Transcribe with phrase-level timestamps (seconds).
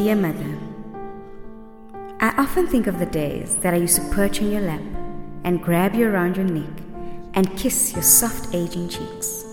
[0.00, 0.58] Dear Mother,
[2.20, 4.80] I often think of the days that I used to perch on your lap
[5.44, 6.72] and grab you around your neck
[7.34, 9.44] and kiss your soft aging cheeks.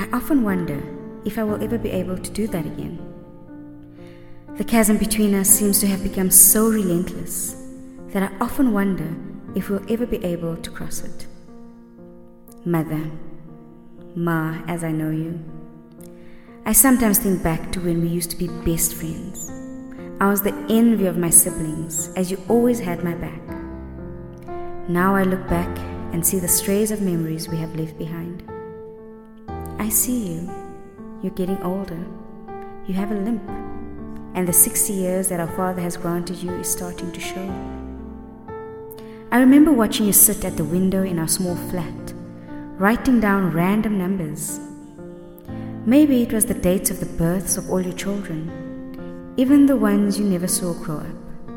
[0.00, 0.82] I often wonder
[1.24, 2.98] if I will ever be able to do that again.
[4.56, 7.54] The chasm between us seems to have become so relentless
[8.08, 9.14] that I often wonder
[9.54, 11.28] if we'll ever be able to cross it.
[12.64, 13.08] Mother,
[14.16, 15.38] Ma, as I know you,
[16.66, 19.50] I sometimes think back to when we used to be best friends.
[20.18, 23.42] I was the envy of my siblings, as you always had my back.
[24.88, 25.68] Now I look back
[26.14, 28.42] and see the strays of memories we have left behind.
[29.78, 30.50] I see you.
[31.22, 32.02] You're getting older.
[32.86, 33.46] You have a limp.
[34.34, 37.46] And the 60 years that our Father has granted you is starting to show.
[39.30, 42.14] I remember watching you sit at the window in our small flat,
[42.78, 44.60] writing down random numbers.
[45.86, 50.18] Maybe it was the dates of the births of all your children, even the ones
[50.18, 51.48] you never saw grow up.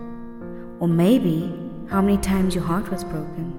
[0.82, 1.58] Or maybe
[1.90, 3.54] how many times your heart was broken.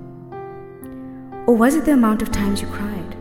[1.46, 3.16] Or was it the amount of times you cried?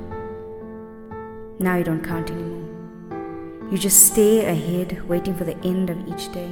[1.57, 3.72] Now you don't count anymore.
[3.72, 6.52] You just stare ahead, waiting for the end of each day.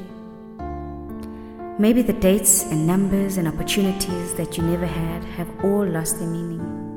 [1.77, 6.29] Maybe the dates and numbers and opportunities that you never had have all lost their
[6.29, 6.94] meaning.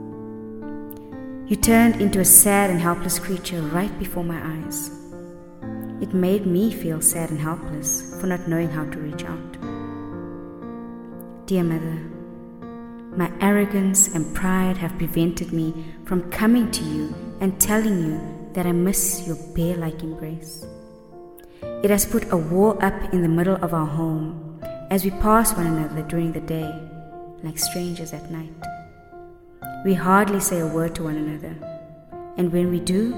[1.49, 4.91] You turned into a sad and helpless creature right before my eyes.
[6.03, 9.53] It made me feel sad and helpless for not knowing how to reach out.
[11.47, 12.01] Dear Mother,
[13.17, 15.73] my arrogance and pride have prevented me
[16.05, 20.67] from coming to you and telling you that I miss your bear like embrace.
[21.63, 24.61] It has put a wall up in the middle of our home
[24.91, 26.71] as we pass one another during the day,
[27.43, 28.78] like strangers at night.
[29.89, 31.56] We hardly say a word to one another,
[32.36, 33.17] and when we do,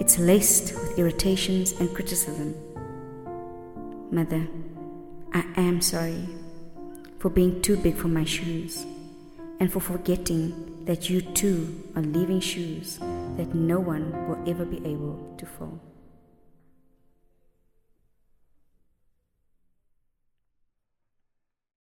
[0.00, 2.56] it's laced with irritations and criticism.
[4.10, 4.48] Mother,
[5.32, 6.28] I am sorry
[7.20, 8.84] for being too big for my shoes
[9.60, 12.98] and for forgetting that you too are leaving shoes
[13.36, 15.78] that no one will ever be able to fill.